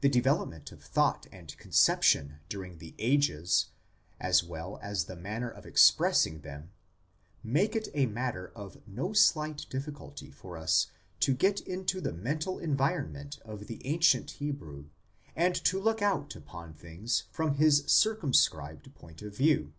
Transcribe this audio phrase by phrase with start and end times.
[0.00, 3.66] The development of thought and conception during the ages,
[4.18, 6.70] as well as the manner of expressing them,
[7.44, 10.86] make it a matter of no slight difficulty for us
[11.20, 14.86] to get into the mental environment of the ancient Hebrew
[15.36, 19.74] and to look out upon things from his circumscribed point of view.